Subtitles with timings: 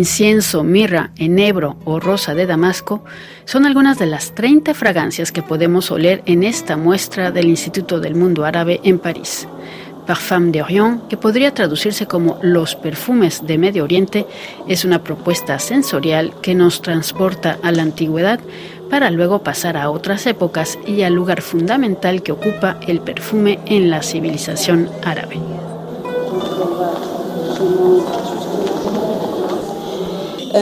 [0.00, 3.04] incienso, mirra, enebro o rosa de Damasco
[3.44, 8.14] son algunas de las 30 fragancias que podemos oler en esta muestra del Instituto del
[8.14, 9.46] Mundo Árabe en París.
[10.06, 14.26] Parfum d'Orient, que podría traducirse como los perfumes de Medio Oriente,
[14.66, 18.40] es una propuesta sensorial que nos transporta a la antigüedad
[18.88, 23.90] para luego pasar a otras épocas y al lugar fundamental que ocupa el perfume en
[23.90, 25.59] la civilización árabe.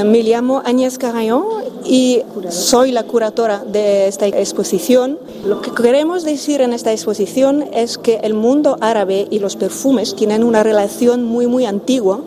[0.05, 1.45] Me llamo Agnès Carayón
[1.85, 5.19] y soy la curadora de esta exposición.
[5.45, 10.15] Lo que queremos decir en esta exposición es que el mundo árabe y los perfumes
[10.15, 12.21] tienen una relación muy, muy antigua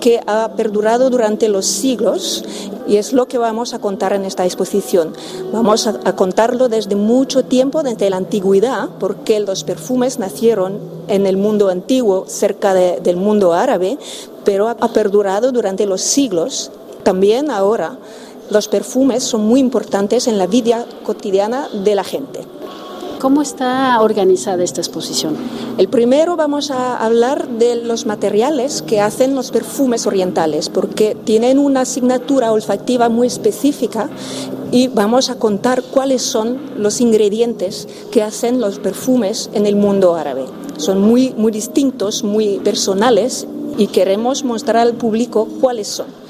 [0.00, 2.44] que ha perdurado durante los siglos
[2.86, 5.12] y es lo que vamos a contar en esta exposición.
[5.52, 10.78] Vamos a, contarlo desde mucho tiempo, desde la antigüedad, porque los perfumes nacieron
[11.08, 13.98] en el mundo antiguo, cerca del mundo árabe,
[14.44, 16.70] pero ha perdurado durante los siglos
[17.02, 17.98] también ahora
[18.50, 22.40] los perfumes son muy importantes en la vida cotidiana de la gente.
[23.22, 25.36] ¿Cómo está organizada esta exposición?
[25.78, 31.60] El primero vamos a hablar de los materiales que hacen los perfumes orientales, porque tienen
[31.60, 34.10] una asignatura olfactiva muy específica
[34.72, 40.16] y vamos a contar cuáles son los ingredientes que hacen los perfumes en el mundo
[40.16, 40.44] árabe.
[40.76, 43.46] Son muy, muy distintos, muy personales
[43.78, 46.21] y queremos mostrar al público cuáles son.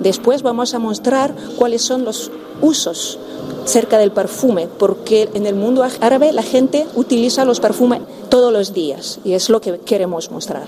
[0.00, 3.18] Después vamos a mostrar cuáles son los usos
[3.64, 8.72] cerca del perfume, porque en el mundo árabe la gente utiliza los perfumes todos los
[8.72, 10.64] días y es lo que queremos mostrar.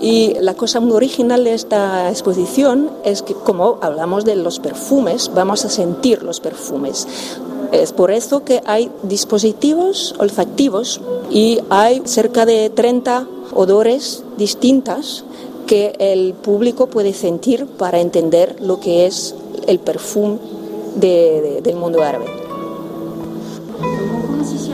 [0.00, 5.30] Y la cosa muy original de esta exposición es que como hablamos de los perfumes,
[5.32, 7.06] vamos a sentir los perfumes.
[7.70, 15.24] Es por eso que hay dispositivos olfactivos y hay cerca de 30 odores distintas
[15.72, 19.34] que el público puede sentir para entender lo que es
[19.66, 20.38] el perfume
[20.96, 22.26] de, de, del mundo árabe.
[24.44, 24.68] Sí, sí,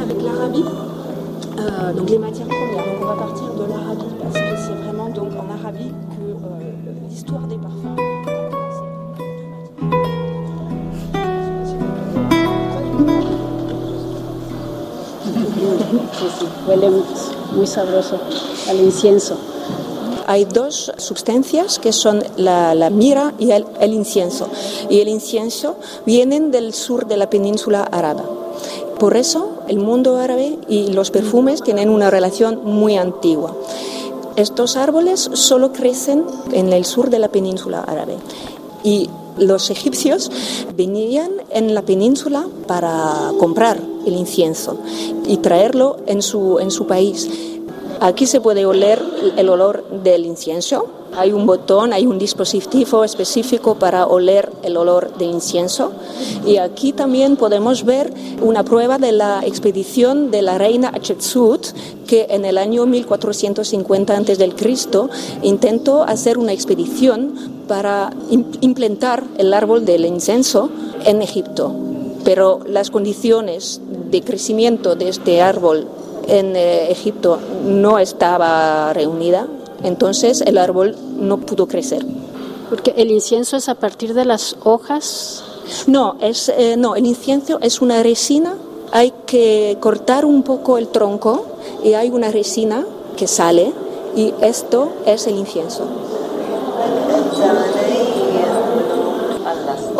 [16.66, 16.90] huele
[17.52, 18.18] muy sabroso
[18.68, 19.38] al incienso
[20.28, 24.48] hay dos sustancias que son la, la mira y el, el, incienso.
[24.90, 28.20] Y el incienso vienen del sur de la península árabe.
[28.98, 33.56] Por eso el mundo árabe y los perfumes tienen una relación muy antigua.
[34.36, 38.16] Estos árboles solo crecen en el sur de la península árabe.
[38.84, 39.08] Y
[39.38, 40.30] los egipcios
[40.76, 44.76] venían en la península para comprar el incienso
[45.26, 47.30] y traerlo en su, en su país.
[48.00, 49.02] Aquí se puede oler
[49.36, 50.86] el olor del incienso.
[51.16, 55.90] Hay un botón, hay un dispositivo específico para oler el olor del incienso.
[56.46, 61.66] Y aquí también podemos ver una prueba de la expedición de la reina Hatshepsut,
[62.06, 64.54] que en el año 1450 a.C.
[65.42, 67.34] intentó hacer una expedición
[67.66, 68.12] para
[68.60, 70.70] implantar el árbol del incienso
[71.04, 71.74] en Egipto.
[72.22, 73.80] Pero las condiciones
[74.10, 75.86] de crecimiento de este árbol
[76.28, 79.46] en eh, Egipto no estaba reunida,
[79.82, 82.04] entonces el árbol no pudo crecer.
[82.68, 85.42] Porque el incienso es a partir de las hojas.
[85.86, 88.54] No, es, eh, no, el incienso es una resina.
[88.92, 91.46] Hay que cortar un poco el tronco
[91.82, 92.84] y hay una resina
[93.16, 93.72] que sale
[94.16, 95.84] y esto es el incienso.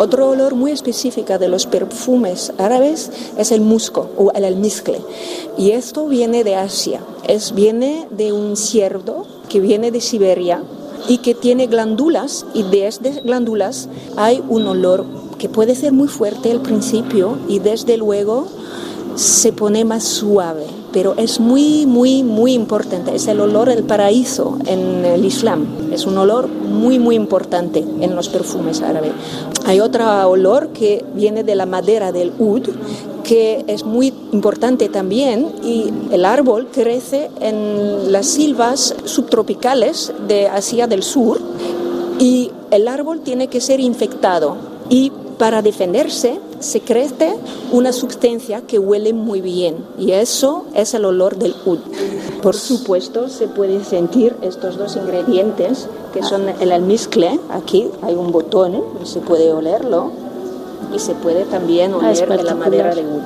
[0.01, 5.01] Otro olor muy específico de los perfumes árabes es el musco o el almizcle.
[5.57, 7.01] Y esto viene de Asia.
[7.27, 10.63] Es, viene de un ciervo que viene de Siberia
[11.09, 15.03] y que tiene glándulas y de estas glándulas hay un olor
[15.37, 18.47] que puede ser muy fuerte al principio y desde luego
[19.15, 23.15] se pone más suave, pero es muy, muy, muy importante.
[23.15, 25.65] Es el olor del paraíso en el Islam.
[25.91, 29.11] Es un olor muy, muy importante en los perfumes árabes.
[29.65, 32.69] Hay otro olor que viene de la madera del oud,
[33.23, 40.87] que es muy importante también y el árbol crece en las silvas subtropicales de Asia
[40.87, 41.39] del Sur
[42.17, 44.57] y el árbol tiene que ser infectado
[44.89, 47.35] y para defenderse se crece
[47.71, 51.79] una sustancia que huele muy bien y eso es el olor del oud.
[52.41, 57.39] Por supuesto, se pueden sentir estos dos ingredientes que son el almizcle.
[57.49, 60.11] Aquí hay un botón, se puede olerlo
[60.93, 63.21] y se puede también ah, oler la madera de oud.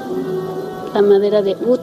[0.94, 1.79] La madera de oud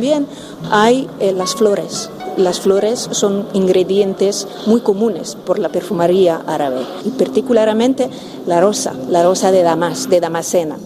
[0.00, 0.26] también
[0.70, 2.08] hay eh, las flores.
[2.38, 8.08] Las flores son ingredientes muy comunes por la perfumería árabe y particularmente
[8.46, 10.78] la rosa, la rosa de Damas, de Damascena,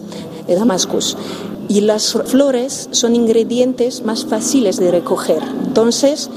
[0.48, 1.16] de Damascus.
[1.68, 6.28] Y las flores son ingredientes más fáciles de recoger, entonces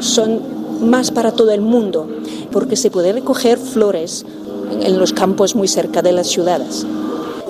[0.00, 0.42] son
[0.82, 2.08] más para todo el mundo,
[2.52, 4.26] porque se puede recoger flores
[4.82, 6.84] en los campos muy cerca de las ciudades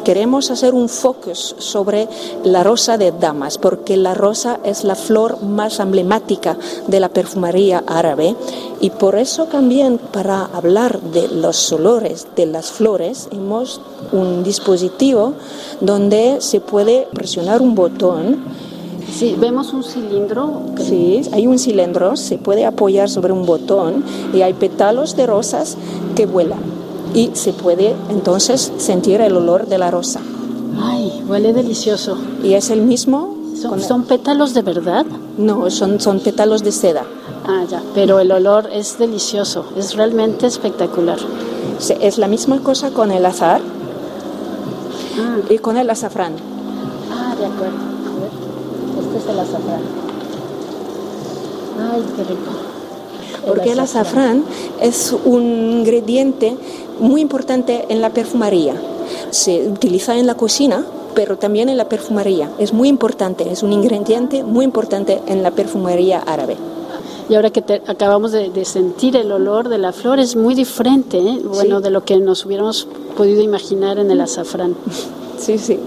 [0.09, 2.09] queremos hacer un focus sobre
[2.43, 6.57] la rosa de damas, porque la rosa es la flor más emblemática
[6.87, 8.35] de la perfumería árabe.
[8.81, 15.35] Y por eso también para hablar de los olores de las flores hemos un dispositivo
[15.83, 18.39] donde se puede presionar un botón.
[19.13, 20.63] Sí, vemos un cilindro.
[20.79, 24.03] Sí, hay un cilindro, se puede apoyar sobre un botón
[24.33, 25.77] y hay pétalos de rosas
[26.17, 30.21] que vuelan y se puede entonces sentir el olor de la rosa.
[30.81, 32.17] Ay, huele delicioso.
[32.43, 33.37] ¿Y es el mismo?
[33.57, 35.05] ¿Son, pétalos de verdad?
[35.37, 37.05] No, son, son pétalos de seda.
[37.45, 41.19] Ah, ya, pero el olor es delicioso, es realmente espectacular.
[42.01, 43.61] es la misma cosa con el azar
[45.19, 45.39] ah.
[45.51, 46.35] y con el azafrán.
[47.11, 47.79] Ah, de acuerdo.
[49.01, 49.81] Este es el azafrán.
[51.91, 52.69] Ay, qué rico.
[53.47, 54.45] Porque el azafrán
[54.81, 56.57] es un ingrediente
[57.01, 58.75] muy importante en la perfumería.
[59.31, 60.85] Se utiliza en la cocina,
[61.15, 62.51] pero también en la perfumería.
[62.59, 66.57] Es muy importante, es un ingrediente muy importante en la perfumería árabe.
[67.29, 71.41] Y ahora que acabamos de, sentir el olor de la flor, es muy diferente, ¿eh?
[71.45, 74.77] bueno, de lo que nos hubiéramos podido imaginar en el azafrán.
[75.39, 75.79] Sí, sí.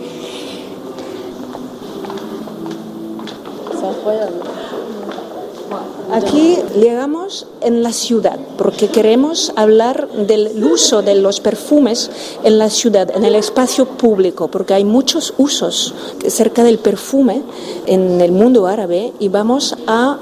[6.12, 12.12] Aquí llegamos en la ciudad, porque queremos hablar del uso de los perfumes
[12.44, 15.94] en la ciudad, en el espacio público, porque hay muchos usos
[16.28, 17.44] cerca del perfume
[17.86, 20.18] en el mundo árabe y vamos a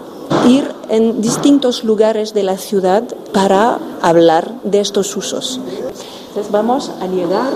[0.47, 3.03] ir en distintos lugares de la ciudad
[3.33, 5.59] para hablar de estos usos.
[6.27, 7.49] Entonces vamos a llegar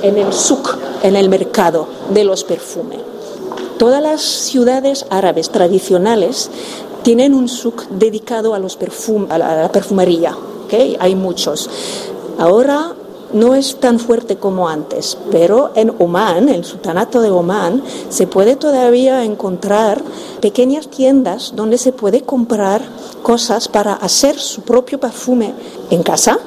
[0.00, 3.00] en el souk, en el mercado de los perfumes.
[3.78, 6.50] Todas las ciudades árabes tradicionales
[7.06, 10.36] tienen un souk dedicado a, los perfum a la, perfumería.
[10.64, 10.96] ¿okay?
[10.98, 11.70] Hay muchos.
[12.36, 12.94] Ahora
[13.32, 18.56] no es tan fuerte como antes, pero en Oman, el sultanato de Oman, se puede
[18.56, 20.02] todavía encontrar
[20.40, 22.82] pequeñas tiendas donde se puede comprar
[23.22, 25.54] cosas para hacer su propio perfume
[25.90, 26.40] en casa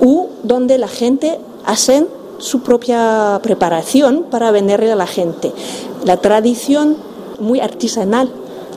[0.00, 2.06] o donde la gente hace
[2.38, 5.52] su propia preparación para venderle a la gente.
[6.04, 6.96] La tradición
[7.40, 8.32] muy artesanal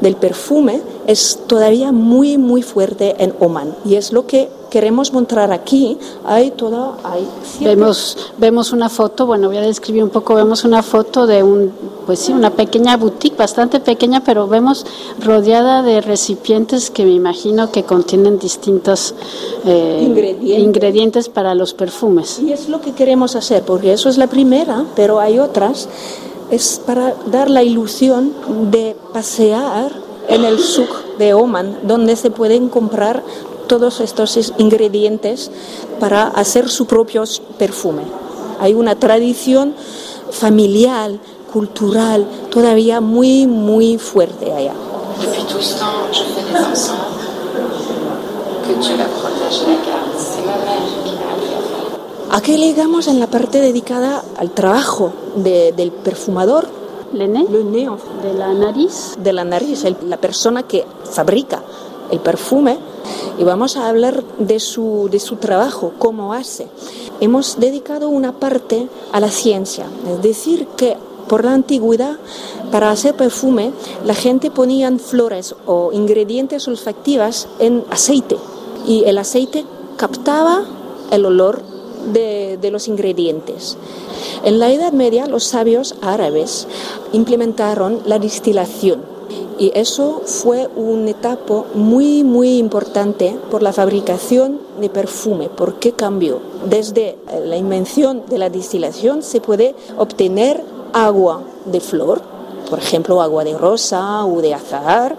[0.06, 3.76] del perfume es todavía muy, muy fuerte en Oman.
[3.86, 5.98] Y es lo que queremos mostrar aquí.
[6.26, 7.28] Hay toda, hay
[7.62, 11.72] vemos, vemos una foto, bueno, voy a describir un poco, vemos una foto de un,
[12.06, 14.86] pues sí, una pequeña boutique, bastante pequeña, pero vemos
[15.20, 19.16] rodeada de recipientes que me imagino que contienen distintos
[19.66, 20.60] eh, ingredientes.
[20.60, 22.40] ingredientes para los perfumes.
[22.40, 25.90] Y es lo que queremos hacer, porque eso es la primera, pero hay otras.
[26.52, 28.34] Es para dar la ilusión
[28.72, 29.92] de pasear
[30.28, 33.24] en el souk de Oman, donde se pueden comprar
[33.68, 35.52] todos estos ingredientes
[36.00, 37.24] para hacer su propio
[37.58, 38.04] perfume.
[38.60, 39.74] Hay una tradición
[40.32, 41.12] familiar,
[41.52, 44.74] cultural, todavía muy, muy fuerte allá.
[52.32, 56.68] Aquí llegamos en la parte dedicada al trabajo del perfumador
[57.14, 59.16] le de la nariz.
[59.18, 61.64] De la nariz, la persona que fabrica
[62.12, 62.78] el perfume.
[63.38, 66.68] Y vamos a hablar de su, de su trabajo, cómo hace.
[67.22, 72.18] Hemos dedicado una parte a la ciencia, es decir, que por la antigüedad,
[72.72, 73.72] para hacer perfume,
[74.06, 78.38] la gente ponía flores o ingredientes olfactivas en aceite
[78.86, 79.66] y el aceite
[79.98, 80.66] captaba
[81.12, 81.62] el olor
[82.14, 83.78] de, los ingredientes.
[84.44, 86.68] En la Edad Media los sabios árabes
[87.14, 89.04] implementaron la destilación
[89.58, 95.48] y eso fue una etapa muy, muy importante por la fabricación de perfume.
[95.48, 96.42] ¿Por qué cambió?
[96.70, 102.22] Desde la invención de la destilación se puede obtener agua de flor,
[102.70, 105.18] por ejemplo agua de rosa o de azahar,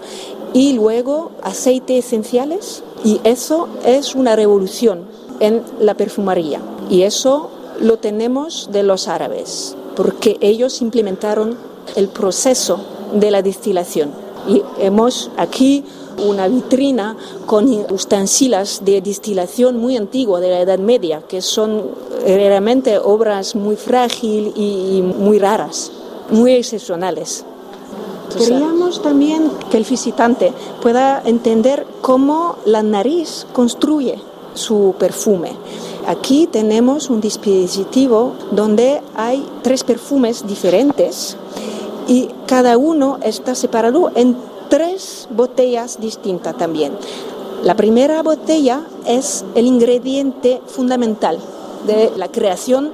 [0.53, 6.61] y luego aceites esenciales, y eso es una revolución en la perfumería.
[6.89, 11.57] Y eso lo tenemos de los árabes, porque ellos implementaron
[11.95, 12.79] el proceso
[13.13, 14.11] de la destilación.
[14.47, 15.83] Y hemos aquí
[16.25, 17.15] una vitrina
[17.45, 21.91] con utensilios de destilación muy antiguos de la Edad Media, que son
[22.25, 25.91] realmente obras muy frágiles y muy raras,
[26.31, 27.45] muy excepcionales.
[28.37, 34.19] Queríamos también que el visitante pueda entender cómo la nariz construye
[34.57, 35.53] su perfume.
[36.07, 41.37] Aquí tenemos un dispositivo donde hay tres perfumes diferentes
[42.07, 44.37] y cada uno está separado en
[44.69, 46.93] tres botellas distintas también.
[47.63, 51.39] La primera botella es el ingrediente fundamental
[51.85, 52.91] de la creación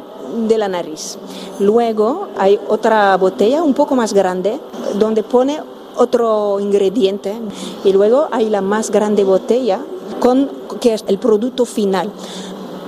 [0.47, 1.17] de la nariz.
[1.59, 4.59] Luego hay otra botella un poco más grande
[4.97, 5.59] donde pone
[5.95, 7.35] otro ingrediente
[7.83, 9.79] y luego hay la más grande botella
[10.19, 10.49] con
[10.83, 12.11] que es el producto final.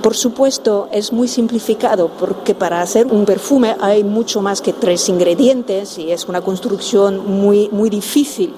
[0.02, 5.08] Por supuesto, es muy simplificado porque para hacer un perfume hay mucho más que tres
[5.08, 8.52] ingredientes y es una construcción muy, muy difícil.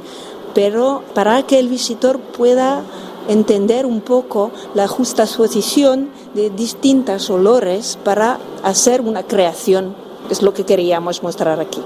[0.55, 2.83] Pero para que el visitor pueda
[3.29, 9.95] entender un poco la justa asociación de distintos olores para hacer una creación.
[10.31, 11.81] Es lo que queríamos mostrar aquí.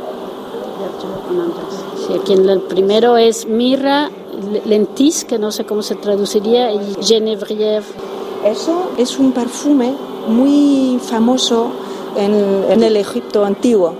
[2.06, 4.10] Sí, aquí el primero es mirra,
[4.64, 7.84] lentis, que no sé cómo se traduciría, y genévrière.
[8.44, 9.94] Eso es un perfume
[10.26, 11.70] muy famoso
[12.16, 13.94] en, el Egipto antiguo.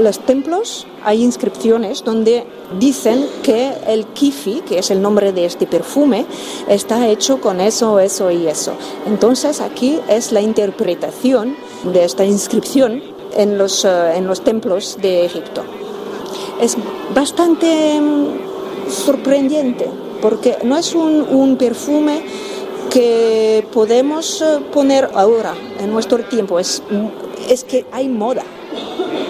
[0.00, 2.44] Los templos hay inscripciones donde
[2.78, 6.26] dicen que el kifi, que es el nombre de este perfume,
[6.68, 8.72] está hecho con eso, eso y eso.
[9.06, 13.02] Entonces aquí es la interpretación de esta inscripción
[13.36, 15.62] en los, eh, en los templos de Egipto.
[16.60, 16.76] Es
[17.14, 18.55] bastante mm,
[18.88, 19.88] sorprendente
[20.20, 22.22] porque no es un, un perfume
[22.90, 26.58] que podemos eh, poner ahora en nuestro tiempo.
[26.58, 26.82] Es
[27.48, 28.42] es que hay moda.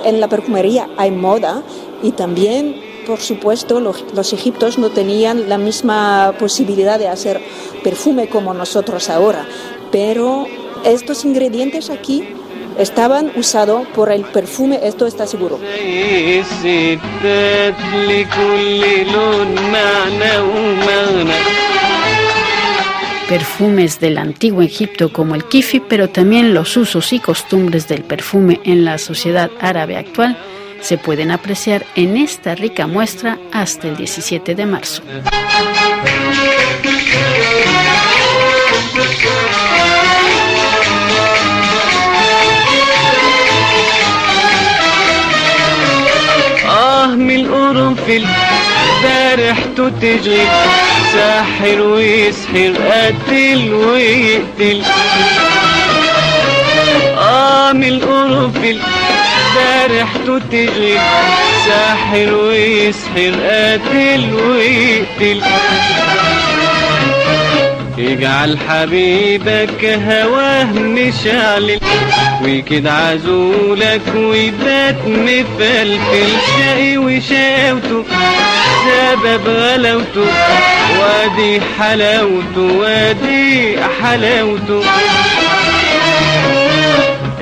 [0.04, 1.62] En la perfumería hay moda
[2.02, 7.40] y también, por supuesto, los, los egiptos no tenían la misma posibilidad de hacer
[7.82, 9.46] perfume como nosotros ahora.
[9.90, 10.46] Pero
[10.84, 12.28] estos ingredientes aquí
[12.78, 15.58] estaban usados por el perfume, esto está seguro.
[23.28, 28.60] perfumes del antiguo Egipto como el kifi, pero también los usos y costumbres del perfume
[28.64, 30.36] en la sociedad árabe actual
[30.80, 35.02] se pueden apreciar en esta rica muestra hasta el 17 de marzo.
[48.06, 48.26] قافل
[49.02, 50.46] فرحته تشغل
[51.12, 54.82] ساحر ويسحر قتل ويقتل.
[57.18, 58.78] آه، عامل قرفل
[59.54, 60.98] فرحته تشغل
[61.66, 65.42] ساحر ويسحر قتل ويقتل.
[67.98, 71.78] اجعل حبيبك هواه مشعل
[72.42, 78.04] ويكد عزولك ويبات مفلفل شقي وشاوته
[78.86, 80.26] سبب غلاوته
[81.00, 84.82] وادي حلاوته وادي حلاوته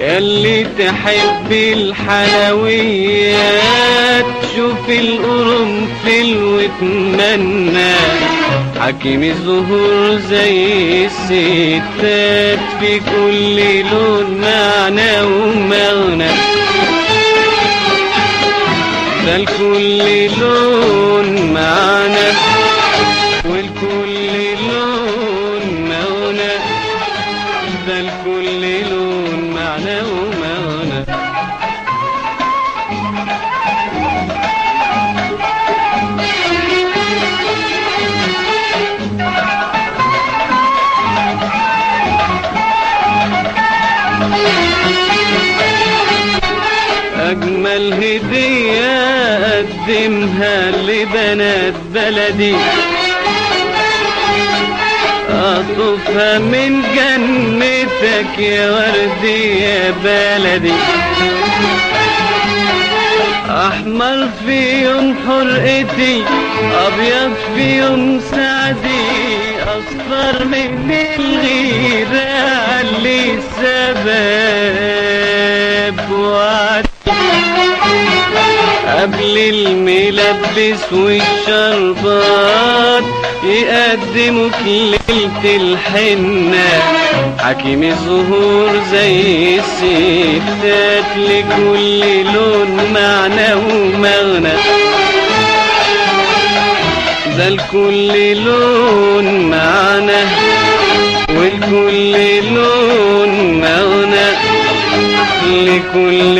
[0.04, 3.34] ياللي تحب الحلويات
[4.56, 7.94] شوف القرنفل واتمنى
[8.80, 13.56] حكيم الزهور زي الستات في كل
[13.90, 16.32] لون معنى ومغنى.
[19.26, 19.98] ده لكل
[20.40, 20.73] لون
[47.30, 48.94] أجمل هدية
[49.36, 52.56] أقدمها لبنات بلدي.
[55.30, 60.74] أطوفها من جنتك يا وردي يا بلدي.
[63.48, 66.22] أحمر في يوم حرقتي
[66.86, 69.04] أبيض في يوم سعدي
[69.62, 72.28] أصفر من الغيرة
[72.68, 73.73] علي السباب
[80.24, 82.22] الملبس والشربات
[83.44, 86.82] يقدموك ليلة الحنة.
[87.38, 92.02] حكيم الزهور زي الستات لكل
[92.34, 94.54] لون معنى ومغنى.
[97.38, 100.22] ده لكل لون معنى
[101.28, 102.14] ولكل
[102.54, 104.28] لون مغنى.
[105.52, 106.36] لكل